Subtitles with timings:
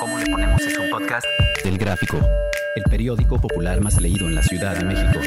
[0.00, 1.26] ¿Cómo le ponemos es un podcast?
[1.64, 2.18] Del Gráfico,
[2.76, 5.20] el periódico popular más leído en la Ciudad de México.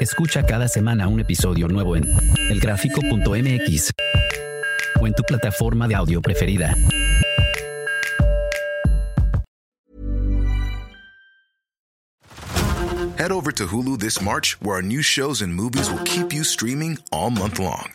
[0.00, 2.04] Escucha cada semana un episodio nuevo en
[2.50, 3.90] elgráfico.mx
[5.00, 6.76] o en tu plataforma de audio preferida.
[13.16, 16.44] Head over to Hulu this March, where our new shows and movies will keep you
[16.44, 17.94] streaming all month long.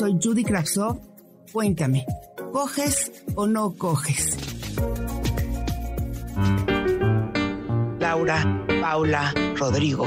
[0.00, 0.98] Soy Judy Kravsov.
[1.52, 2.06] Cuéntame,
[2.54, 4.34] ¿coges o no coges?
[7.98, 10.06] Laura, Paula, Rodrigo,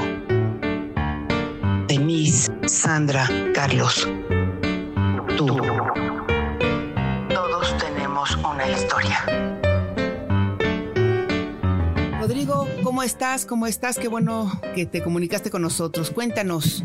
[1.86, 4.08] Denise, Sandra, Carlos,
[5.36, 5.46] tú.
[7.32, 9.24] Todos tenemos una historia.
[12.20, 13.46] Rodrigo, ¿cómo estás?
[13.46, 13.96] ¿Cómo estás?
[13.96, 16.10] Qué bueno que te comunicaste con nosotros.
[16.10, 16.82] Cuéntanos,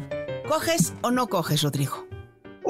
[0.48, 2.09] ¿coges o no coges, Rodrigo?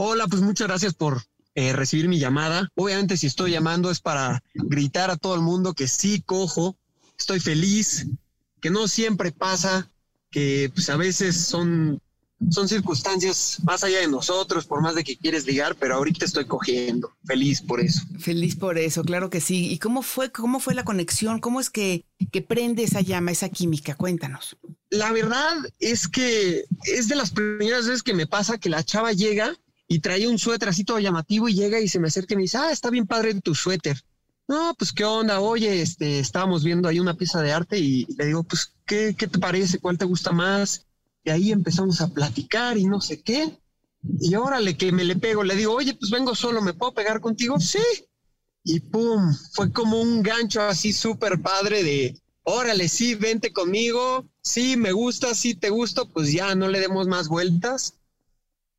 [0.02, 1.24] Hola, pues muchas gracias por
[1.56, 2.70] eh, recibir mi llamada.
[2.76, 6.78] Obviamente si estoy llamando es para gritar a todo el mundo que sí cojo,
[7.18, 8.08] estoy feliz,
[8.62, 9.92] que no siempre pasa,
[10.32, 12.02] que pues a veces son,
[12.50, 16.46] son circunstancias más allá de nosotros, por más de que quieres ligar, pero ahorita estoy
[16.46, 18.04] cogiendo, feliz por eso.
[18.20, 19.70] Feliz por eso, claro que sí.
[19.70, 21.42] ¿Y cómo fue, cómo fue la conexión?
[21.42, 23.96] ¿Cómo es que, que prende esa llama, esa química?
[23.96, 24.56] Cuéntanos.
[24.92, 29.12] La verdad es que es de las primeras veces que me pasa que la chava
[29.12, 29.58] llega
[29.92, 32.44] y traía un suéter así todo llamativo y llega y se me acerca y me
[32.44, 34.00] dice, ah, está bien padre tu suéter.
[34.48, 38.28] No, pues qué onda, oye, este, estábamos viendo ahí una pieza de arte y le
[38.28, 39.80] digo, pues, ¿qué, qué te parece?
[39.80, 40.86] ¿Cuál te gusta más?
[41.24, 43.60] Y ahí empezamos a platicar y no sé qué.
[44.22, 47.20] Y órale, que me le pego, le digo, oye, pues vengo solo, ¿me puedo pegar
[47.20, 47.60] contigo?
[47.60, 47.80] Sí.
[48.64, 54.78] Y pum, fue como un gancho así súper padre de, órale, sí, vente conmigo, sí,
[54.78, 57.99] me gusta, sí, te gusto, pues ya no le demos más vueltas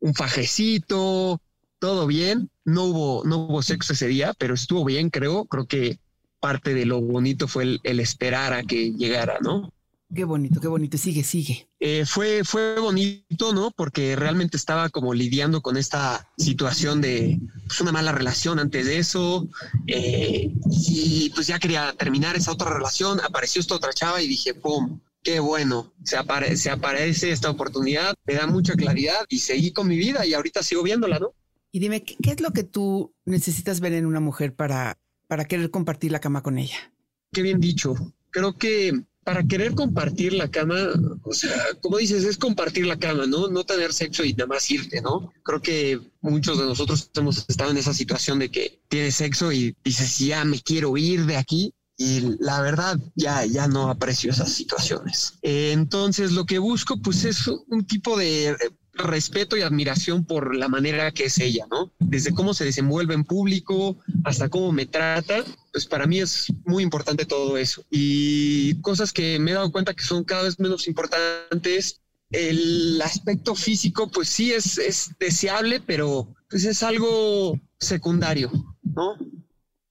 [0.00, 1.40] un fajecito,
[1.78, 2.50] todo bien.
[2.64, 5.44] No hubo, no hubo sexo ese día, pero estuvo bien, creo.
[5.46, 5.98] Creo que
[6.40, 9.72] parte de lo bonito fue el, el esperar a que llegara, ¿no?
[10.12, 10.98] Qué bonito, qué bonito.
[10.98, 11.68] Sigue, sigue.
[11.78, 13.70] Eh, fue, fue bonito, ¿no?
[13.70, 17.38] Porque realmente estaba como lidiando con esta situación de
[17.68, 19.48] pues, una mala relación antes de eso.
[19.86, 20.52] Eh,
[20.88, 23.20] y pues ya quería terminar esa otra relación.
[23.20, 24.98] Apareció esta otra chava y dije, ¡pum!
[25.22, 29.88] Qué bueno, se, apare se aparece esta oportunidad, me da mucha claridad y seguí con
[29.88, 31.34] mi vida y ahorita sigo viéndola, ¿no?
[31.72, 34.98] Y dime, ¿qué, qué es lo que tú necesitas ver en una mujer para,
[35.28, 36.92] para querer compartir la cama con ella?
[37.32, 37.94] Qué bien dicho.
[38.30, 40.76] Creo que para querer compartir la cama,
[41.22, 43.48] o sea, como dices, es compartir la cama, ¿no?
[43.48, 45.32] No tener sexo y nada más irte, ¿no?
[45.44, 49.76] Creo que muchos de nosotros hemos estado en esa situación de que tienes sexo y
[49.84, 54.50] dices, ya me quiero ir de aquí, y la verdad ya, ya no aprecio esas
[54.50, 55.34] situaciones.
[55.42, 58.56] Entonces lo que busco pues es un tipo de
[58.94, 61.92] respeto y admiración por la manera que es ella, ¿no?
[61.98, 66.82] Desde cómo se desenvuelve en público hasta cómo me trata, pues para mí es muy
[66.82, 67.84] importante todo eso.
[67.90, 72.00] Y cosas que me he dado cuenta que son cada vez menos importantes.
[72.30, 78.50] El aspecto físico, pues sí es, es deseable, pero pues es algo secundario,
[78.84, 79.18] ¿no?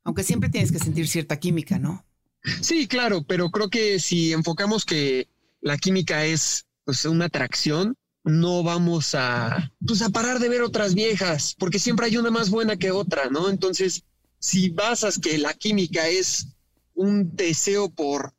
[0.09, 2.03] Aunque siempre tienes que sentir cierta química, ¿no?
[2.61, 5.27] Sí, claro, pero creo que si enfocamos que
[5.61, 10.95] la química es pues, una atracción, no vamos a, pues, a parar de ver otras
[10.95, 13.49] viejas, porque siempre hay una más buena que otra, ¿no?
[13.49, 14.03] Entonces,
[14.39, 16.47] si basas que la química es
[16.95, 18.33] un deseo por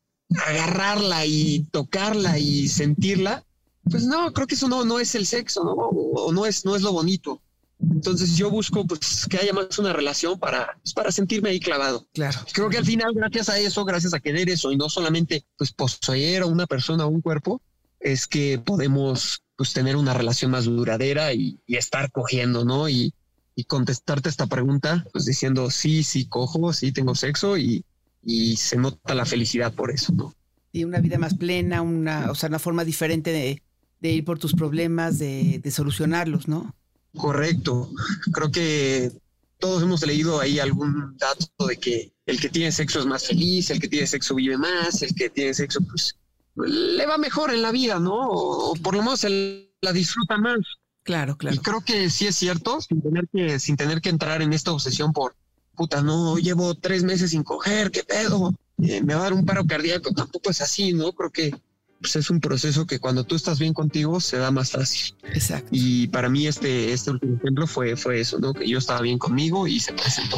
[0.49, 3.45] agarrarla y tocarla y sentirla,
[3.89, 5.71] pues no, creo que eso no, no es el sexo, ¿no?
[5.75, 7.41] O no es, no es lo bonito.
[7.83, 12.07] Entonces yo busco pues que haya más una relación para, pues, para sentirme ahí clavado.
[12.13, 12.39] Claro.
[12.53, 15.73] Creo que al final, gracias a eso, gracias a querer eso y no solamente pues
[15.73, 17.63] poseer a una persona o un cuerpo,
[18.01, 22.89] es que podemos pues tener una relación más duradera y, y estar cogiendo, ¿no?
[22.89, 23.15] Y,
[23.55, 27.85] y, contestarte esta pregunta, pues diciendo sí, sí cojo, sí tengo sexo y,
[28.23, 30.35] y se nota la felicidad por eso, ¿no?
[30.73, 33.63] Y una vida más plena, una, o sea, una forma diferente de,
[34.01, 36.75] de ir por tus problemas, de, de solucionarlos, ¿no?
[37.17, 37.91] Correcto.
[38.33, 39.13] Creo que
[39.59, 43.71] todos hemos leído ahí algún dato de que el que tiene sexo es más feliz,
[43.71, 46.17] el que tiene sexo vive más, el que tiene sexo pues
[46.57, 48.29] le va mejor en la vida, ¿no?
[48.29, 50.59] O, por lo menos él la disfruta más.
[51.03, 51.57] Claro, claro.
[51.57, 54.73] Y creo que sí es cierto, sin tener que, sin tener que entrar en esta
[54.73, 55.35] obsesión por,
[55.75, 58.53] puta, no, llevo tres meses sin coger, ¿qué pedo?
[58.83, 61.13] Eh, me va a dar un paro cardíaco, tampoco es así, ¿no?
[61.13, 61.55] Creo que
[62.01, 65.15] pues, es un proceso que cuando tú estás bien contigo se da más fácil.
[65.33, 65.69] Exacto.
[65.71, 68.55] Y para mí este, este último ejemplo fue, fue eso, ¿no?
[68.55, 70.37] Que yo estaba bien conmigo y se presentó.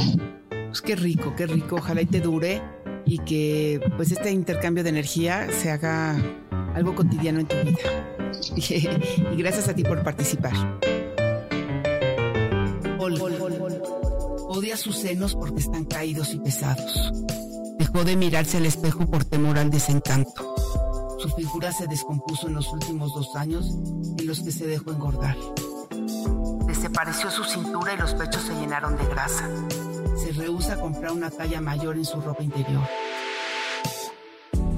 [0.48, 1.76] Pues qué rico, qué rico.
[1.76, 2.62] Ojalá y te dure
[3.04, 6.16] y que pues este intercambio de energía se haga
[6.74, 7.78] algo cotidiano en tu vida.
[9.32, 10.54] y gracias a ti por participar.
[14.48, 17.12] Odia sus senos porque están caídos y pesados.
[17.78, 20.54] Dejó de mirarse al espejo por temor al desencanto.
[21.22, 23.66] Su figura se descompuso en los últimos dos años
[24.18, 25.36] en los que se dejó engordar.
[26.66, 29.48] Desapareció su cintura y los pechos se llenaron de grasa
[30.22, 32.82] se rehúsa a comprar una talla mayor en su ropa interior.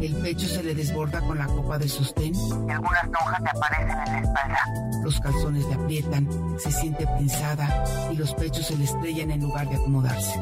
[0.01, 3.99] El pecho se le desborda con la copa de sostén y algunas lonjas le aparecen
[4.07, 4.59] en la espalda.
[5.03, 9.69] Los calzones le aprietan, se siente pinzada y los pechos se le estrellan en lugar
[9.69, 10.41] de acomodarse.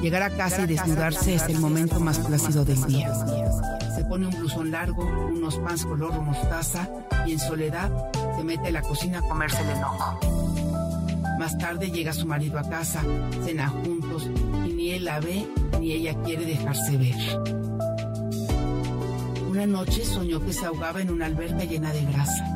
[0.00, 3.12] Llegar a casa y desnudarse es el momento más plácido del día.
[4.08, 6.88] Pone un blusón largo, unos pants color mostaza
[7.26, 7.90] y en soledad
[8.36, 10.20] se mete a la cocina a comerse el enojo.
[11.38, 13.02] Más tarde llega su marido a casa,
[13.44, 14.30] cena juntos
[14.66, 15.46] y ni él la ve
[15.80, 17.16] ni ella quiere dejarse ver.
[19.48, 22.53] Una noche soñó que se ahogaba en una alberca llena de grasa,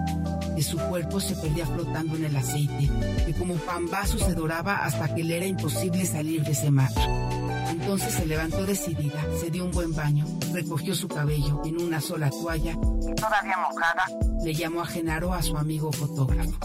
[0.59, 2.91] que su cuerpo se perdía flotando en el aceite,
[3.25, 6.91] que como pambazo se doraba hasta que le era imposible salir de ese mar.
[7.71, 12.29] Entonces se levantó decidida, se dio un buen baño, recogió su cabello en una sola
[12.31, 14.05] toalla y todavía mojada
[14.43, 16.59] le llamó a Genaro a su amigo fotógrafo.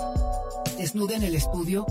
[0.80, 1.86] Desnuda en el estudio,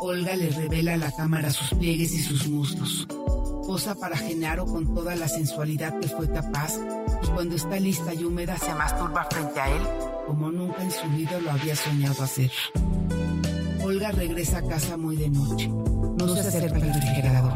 [0.00, 3.06] Olga le revela a la cámara sus pliegues y sus muslos.
[3.64, 6.72] Posa para Genaro con toda la sensualidad que fue capaz
[7.22, 11.08] y cuando está lista y húmeda se masturba frente a él como nunca en su
[11.10, 12.50] vida lo había soñado hacer.
[13.82, 15.68] Olga regresa a casa muy de noche.
[15.68, 17.54] No, se acerca al refrigerador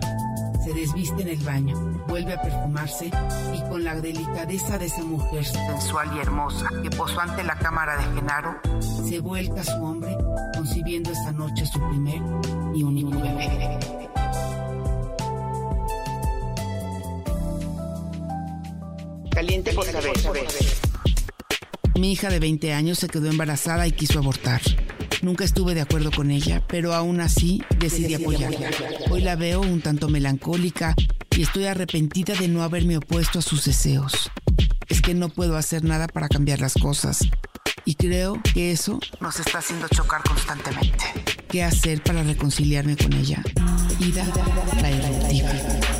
[0.69, 5.43] se desviste en el baño, vuelve a perfumarse y con la delicadeza de esa mujer
[5.45, 10.15] sensual y hermosa que posó ante la cámara de Genaro, se vuelca a su hombre,
[10.55, 12.21] concibiendo esta noche su primer
[12.75, 13.79] y único bebé.
[19.31, 20.88] Caliente por saber.
[21.99, 24.63] Mi hija de 20 años se quedó embarazada y quiso abortar.
[25.21, 28.71] Nunca estuve de acuerdo con ella, pero aún así decidí apoyarla.
[29.11, 30.95] Hoy la veo un tanto melancólica
[31.37, 34.31] y estoy arrepentida de no haberme opuesto a sus deseos.
[34.87, 37.29] Es que no puedo hacer nada para cambiar las cosas.
[37.85, 41.05] Y creo que eso nos está haciendo chocar constantemente.
[41.49, 43.43] ¿Qué hacer para reconciliarme con ella?
[43.99, 44.25] Ida,
[44.81, 45.98] la.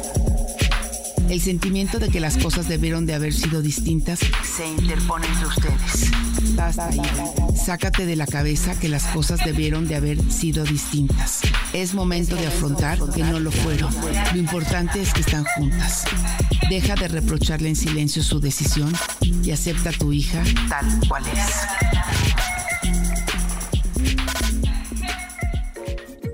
[1.29, 6.11] El sentimiento de que las cosas debieron de haber sido distintas se interpone entre ustedes.
[6.55, 6.91] Basta,
[7.55, 11.41] Sácate de la cabeza que las cosas debieron de haber sido distintas.
[11.75, 13.95] Es momento de afrontar que no lo fueron.
[14.33, 16.05] Lo importante es que están juntas.
[16.71, 21.67] Deja de reprocharle en silencio su decisión y acepta a tu hija tal cual es.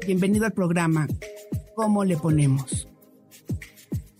[0.06, 1.08] Bienvenido al programa
[1.74, 2.83] ¿Cómo le ponemos?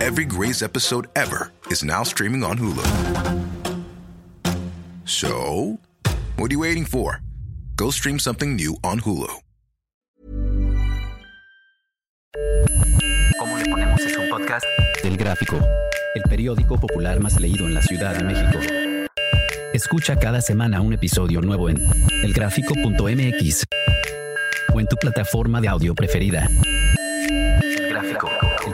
[0.00, 2.84] Every Grey's episode ever is now streaming on Hulu.
[5.04, 5.80] So,
[6.36, 7.20] what are you waiting for?
[7.74, 9.26] Go stream something new on Hulu.
[13.40, 14.64] ¿Cómo le ponemos es un podcast
[15.02, 15.58] del Gráfico,
[16.14, 18.60] el periódico popular más leído en la Ciudad de México.
[19.72, 21.84] Escucha cada semana un episodio nuevo en
[22.22, 23.64] elgráfico.mx
[24.72, 26.48] o en tu plataforma de audio preferida.